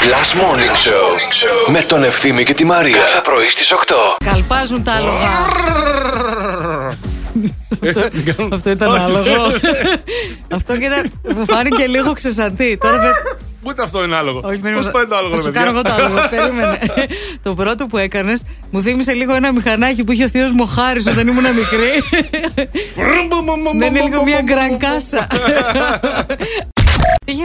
Last 0.00 0.34
Morning 0.40 0.76
Show 0.86 1.70
με 1.70 1.80
τον 1.80 2.04
Ευθύμη 2.04 2.44
και 2.44 2.52
τη 2.54 2.64
Μαρία. 2.64 2.96
Κάθε 2.96 3.20
πρωί 3.24 3.48
στις 3.48 3.72
8. 3.72 3.94
Καλπάζουν 4.24 4.82
τα 4.82 4.92
άλογα. 4.92 5.46
Έτσι 7.80 8.20
κάνουν. 8.20 8.52
Αυτό 8.52 8.70
ήταν 8.70 8.88
Όχι. 8.88 8.98
άλογο. 9.00 9.44
Αυτό 10.52 10.76
και 10.78 10.84
ήταν. 10.84 11.12
Μου 11.36 11.44
φάνηκε 11.44 11.86
λίγο 11.86 12.12
ξεσαντή. 12.12 12.78
Τώρα 12.80 12.98
δεν. 12.98 13.10
Ούτε 13.62 13.82
αυτό 13.82 14.04
είναι 14.04 14.16
άλογο; 14.16 14.40
Όχι, 14.44 14.58
περίμενε. 14.58 14.84
Πώ 14.84 14.90
πάει 14.92 15.06
το 15.06 15.16
άλογο, 15.16 15.36
Θα 15.36 15.42
ρε 15.42 15.46
σου 15.46 15.52
παιδιά; 15.52 15.60
κάνω 15.60 15.78
εγώ 15.78 15.82
το 15.82 15.92
άλογο. 15.92 16.28
Περίμενε. 16.30 16.78
το 17.42 17.54
πρώτο 17.54 17.86
που 17.86 17.96
έκανες 17.96 18.42
μου 18.70 18.82
θύμισε 18.82 19.12
λίγο 19.12 19.34
ένα 19.34 19.52
μηχανάκι 19.52 20.04
που 20.04 20.12
είχε 20.12 20.24
ο 20.24 20.28
θείος 20.28 20.50
μου 20.50 20.66
χάρη 20.66 21.00
όταν 21.08 21.28
ήμουν 21.28 21.44
μικρή. 21.54 22.20
Δεν 23.78 23.94
είναι 23.94 24.04
λίγο 24.04 24.24
μια 24.24 24.40
γκρανκάσα. 24.44 25.26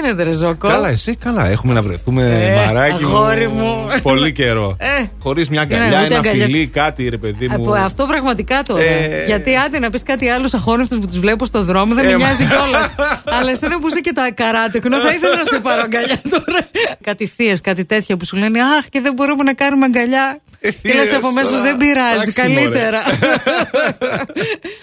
Τι 0.05 0.11
γίνεται, 0.11 0.23
ρε 0.23 0.33
Ζόκο. 0.33 0.67
Καλά, 0.67 0.89
εσύ 0.89 1.15
καλά. 1.15 1.47
Έχουμε 1.49 1.73
να 1.73 1.81
βρεθούμε, 1.81 2.23
Ε, 2.23 2.65
μαράκι 2.65 3.03
αγόρι 3.03 3.47
μου. 3.47 3.87
Πολύ 4.01 4.31
καιρό. 4.31 4.75
Ε. 4.79 5.03
Χωρίς 5.19 5.49
μια 5.49 5.61
Είναι, 5.63 5.75
αγκαλιά, 5.75 5.97
ούτε 5.97 6.05
ένα 6.07 6.17
αγκαλιές. 6.17 6.45
φιλί, 6.45 6.67
κάτι, 6.67 7.09
ρε 7.09 7.17
παιδί 7.17 7.47
Από 7.51 7.63
μου. 7.63 7.75
αυτό 7.77 8.05
πραγματικά 8.05 8.61
τώρα. 8.61 8.83
Ε. 8.83 9.23
Γιατί 9.25 9.55
άντε 9.55 9.79
να 9.79 9.89
πεις 9.89 10.03
κάτι 10.03 10.29
άλλο 10.29 10.49
αχώνευτο 10.53 10.99
που 10.99 11.07
τους 11.07 11.19
βλέπω 11.19 11.45
στο 11.45 11.63
δρόμο, 11.63 11.93
δεν 11.93 12.05
με 12.05 12.11
Ε, 12.11 12.17
μα- 12.17 12.25
νοιάζει 12.25 12.45
κιόλας. 12.45 12.95
Αλλά 13.39 13.51
εσένα 13.51 13.79
που 13.79 13.87
είσαι 13.87 13.99
και 13.99 14.11
τα 14.13 14.31
καράτεκνο, 14.31 14.97
θα 14.97 15.09
ήθελα 15.11 15.35
να 15.35 15.43
σε 15.43 15.59
πάρω 15.59 15.81
αγκαλιά 15.81 16.21
τώρα. 16.29 16.59
κάτι 17.03 17.27
θείες, 17.27 17.61
κάτι 17.61 17.85
τέτοια 17.85 18.17
που 18.17 18.25
σου 18.25 18.35
λένε 18.37 18.61
Αχ, 18.61 18.85
και 18.89 19.01
δεν 19.01 19.13
μπορούμε 19.13 19.43
να 19.43 19.53
κάνουμε 19.53 19.85
αγκαλιά. 19.85 20.39
Ε, 20.59 20.71
Και 20.71 20.77
λες 20.93 20.93
θείες, 21.07 21.13
από 21.13 21.31
μέσα 21.31 21.49
τώρα. 21.49 21.61
δεν 21.63 21.77
πειράζει, 21.77 22.13
Εντάξει, 22.21 22.31
καλύτερα. 22.41 22.99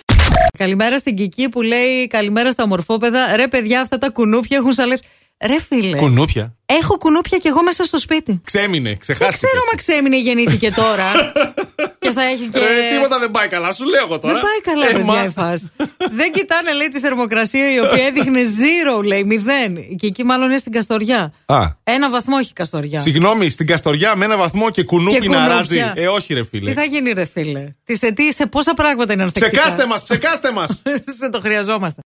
Καλημέρα 0.63 0.99
στην 0.99 1.17
Κική 1.17 1.49
που 1.49 1.63
λέει 1.63 2.07
Καλημέρα 2.07 2.51
στα 2.51 2.63
ομορφόπεδα. 2.63 3.37
Ρε 3.37 3.49
παιδιά, 3.49 3.81
αυτά 3.81 3.99
τα 3.99 4.11
κουνούπια 4.11 4.57
έχουν 4.57 4.73
σαλέψει. 4.73 5.09
Ρε 5.47 5.61
φίλε, 5.69 5.97
Κουνούπια. 5.97 6.55
έχω 6.67 6.97
κουνούπια 6.97 7.39
κι 7.39 7.47
εγώ 7.49 7.63
μέσα 7.63 7.85
στο 7.85 7.99
σπίτι. 7.99 8.41
Ξέμεινε, 8.45 8.89
Δεν 8.89 8.99
ξεχάστηκε. 8.99 9.47
ξέρω 9.47 9.63
μα 9.73 9.77
ξέμεινε 9.77 10.19
γεννήθηκε 10.19 10.71
τώρα. 10.71 11.13
και 12.03 12.11
θα 12.11 12.23
έχει 12.25 12.49
και. 12.53 12.59
Ε, 12.59 12.95
τίποτα 12.95 13.19
δεν 13.19 13.31
πάει 13.31 13.49
καλά, 13.49 13.73
σου 13.73 13.85
λέω 13.85 14.05
εγώ 14.05 14.19
τώρα. 14.19 14.35
Δεν 14.35 14.43
πάει 14.43 14.61
καλά, 14.75 14.89
Ε, 14.89 14.93
παιδιά, 14.93 15.05
μα- 15.13 15.25
η 15.25 15.29
φάση. 15.29 15.71
Δεν 16.13 16.33
κοιτάνε, 16.33 16.73
λέει, 16.73 16.89
τη 16.89 17.01
θερμοκρασία 17.01 17.73
η 17.75 17.79
οποία 17.81 18.07
έδειχνε 18.07 18.41
zero, 18.43 19.05
λέει, 19.05 19.25
μηδέν. 19.25 19.97
Και 19.97 20.07
εκεί 20.07 20.25
μάλλον 20.25 20.49
είναι 20.49 20.57
στην 20.59 20.73
Καστοριά. 20.73 21.33
Α, 21.47 21.59
Ένα 21.85 22.11
βαθμό 22.11 22.37
έχει 22.41 22.49
η 22.51 22.53
Καστοριά. 22.55 23.01
Συγγνώμη, 23.01 23.51
στην 23.51 23.67
Καστοριά 23.67 24.17
με 24.17 24.25
ένα 24.25 24.37
βαθμό 24.37 24.71
και 24.71 24.83
κουνούπι 24.85 25.19
Και 25.21 25.29
να 25.29 25.35
κουνούπια. 25.35 25.55
ράζει. 25.87 26.01
Ε, 26.01 26.07
όχι, 26.09 26.35
ρε 26.35 26.41
Τι 26.43 26.49
φίλε. 26.49 26.73
θα 26.73 26.83
γίνει, 26.85 27.13
ρε 27.13 27.25
φίλε; 27.25 27.69
Τι 27.85 27.97
σε, 27.97 28.13
τι, 28.13 28.33
σε 28.33 28.47
πόσα 28.47 28.75
πράγματα 28.75 29.13
είναι 29.13 29.23
ανθεκτικά. 29.23 29.61
Ψεκάστε 29.61 29.87
μας, 29.87 30.03
ψεκάστε 30.03 30.53
μας. 30.53 30.83
σε 31.19 31.29
το 31.31 31.41
χρειαζόμαστε. 31.41 32.01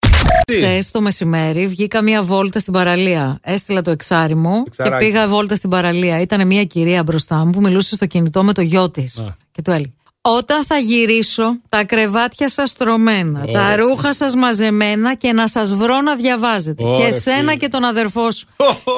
Χθες 0.53 0.91
το 0.91 1.01
μεσημέρι 1.01 1.67
βγήκα 1.67 2.03
μία 2.03 2.23
βόλτα 2.23 2.59
στην 2.59 2.73
παραλία. 2.73 3.39
Έστειλα 3.43 3.83
το 3.83 3.91
εξάρι 3.91 4.35
μου 4.35 4.63
Εξαράκι. 4.67 5.05
και 5.05 5.11
πήγα 5.11 5.29
βόλτα 5.29 5.55
στην 5.55 5.71
παραλία. 5.71 6.21
Ήταν 6.21 6.47
μία 6.47 6.65
κυρία 6.65 7.03
μπροστά 7.03 7.45
μου 7.45 7.51
που 7.51 7.61
μιλούσε 7.61 7.95
στο 7.95 8.07
κινητό 8.07 8.45
με 8.45 8.53
το 8.53 8.61
γιο 8.61 8.91
της. 8.91 9.19
Α. 9.19 9.37
Και 9.53 9.63
του 9.63 9.71
έλεγε. 9.71 9.93
Όταν 10.29 10.65
θα 10.65 10.77
γυρίσω, 10.79 11.57
τα 11.69 11.85
κρεβάτια 11.85 12.49
σας 12.49 12.71
στρωμένα, 12.71 13.45
Ω, 13.49 13.53
τα 13.53 13.77
ρε 13.77 13.83
ρούχα 13.83 14.15
σας 14.15 14.35
μαζεμένα 14.35 15.15
και 15.15 15.33
να 15.33 15.49
σας 15.49 15.75
βρω 15.75 16.01
να 16.01 16.15
διαβάζετε. 16.17 16.85
Ω, 16.85 16.93
και 16.97 17.03
ρε 17.03 17.07
εσένα 17.09 17.37
φίλε. 17.39 17.55
και 17.55 17.69
τον 17.69 17.85
αδερφό 17.85 18.31
σου. 18.31 18.47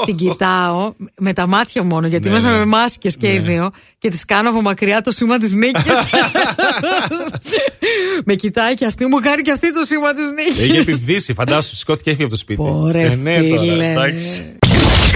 Την 0.04 0.16
κοιτάω 0.16 0.92
με 1.18 1.32
τα 1.32 1.46
μάτια 1.46 1.82
μόνο, 1.82 2.06
γιατί 2.06 2.28
Ναι, 2.28 2.34
μέσα 2.34 2.50
ναι. 2.50 2.56
με 2.56 2.64
μάσκες 2.64 3.16
και 3.16 3.26
οι 3.26 3.38
Ναι. 3.38 3.48
δύο, 3.48 3.70
και 3.98 4.10
τη 4.10 4.18
κάνω 4.26 4.48
από 4.48 4.62
μακριά 4.62 5.00
το 5.02 5.10
σήμα 5.10 5.38
της 5.38 5.54
νίκης. 5.54 5.82
με 8.26 8.34
κοιτάει 8.34 8.74
και 8.74 8.84
αυτή, 8.84 9.06
μου 9.06 9.18
κάνει 9.20 9.42
και 9.42 9.50
αυτή 9.52 9.72
το 9.72 9.80
σήμα 9.86 10.12
της 10.14 10.24
νίκης. 10.34 10.58
Έχει 10.70 10.78
επιβδίσει, 10.78 11.32
φαντάσου, 11.32 11.76
σηκώθηκε 11.76 12.08
έφυγε 12.10 12.24
από 12.24 12.32
το 12.32 12.38
σπίτι. 12.38 12.62
Πόρε 12.62 13.02
Ε, 13.02 13.14
ναι, 13.14 13.42
τώρα, 13.42 13.60
φίλε. 13.60 13.90
εντάξει. 13.90 14.56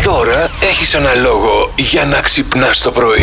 Τώρα 0.04 0.50
έχεις 0.62 0.94
ένα 0.94 1.14
λόγο 1.14 1.72
για 1.76 2.04
να 2.04 2.20
ξυπνάς 2.20 2.82
το 2.82 2.90
πρωί. 2.90 3.22